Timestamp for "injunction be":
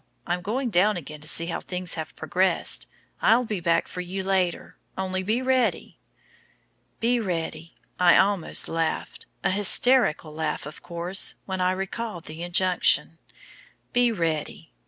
12.41-14.11